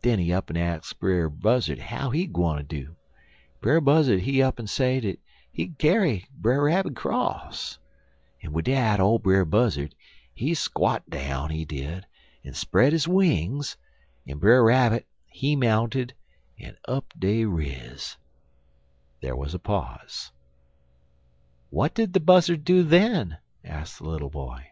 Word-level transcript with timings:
Den 0.00 0.20
he 0.20 0.32
up'n 0.32 0.56
ax 0.56 0.92
Brer 0.92 1.28
Buzzard 1.28 1.80
how 1.80 2.10
he 2.10 2.28
gwine 2.28 2.66
do, 2.66 2.86
en 2.90 2.96
Brer 3.60 3.80
Buzzard 3.80 4.20
he 4.20 4.40
up'n 4.40 4.68
say 4.68 5.00
dat 5.00 5.16
he 5.50 5.70
kyar 5.70 6.20
Brer 6.32 6.62
Rabbit 6.66 6.94
'cross, 6.94 7.80
en 8.44 8.52
wid 8.52 8.66
dat 8.66 9.00
ole 9.00 9.18
Brer 9.18 9.44
Buzzard, 9.44 9.92
he 10.32 10.52
squot 10.54 11.10
down, 11.10 11.50
he 11.50 11.64
did, 11.64 12.06
en 12.44 12.54
spread 12.54 12.92
his 12.92 13.08
wings, 13.08 13.76
en 14.24 14.38
Brer 14.38 14.62
Rabbit, 14.62 15.04
he 15.26 15.56
mounted, 15.56 16.14
en 16.60 16.76
up 16.86 17.12
dey 17.18 17.44
riz." 17.44 18.16
There 19.20 19.34
was 19.34 19.52
a 19.52 19.58
pause. 19.58 20.30
"What 21.70 21.92
did 21.92 22.12
the 22.12 22.20
Buzzard 22.20 22.62
do 22.62 22.84
then?" 22.84 23.38
asked 23.64 23.98
the 23.98 24.08
little 24.08 24.30
boy. 24.30 24.68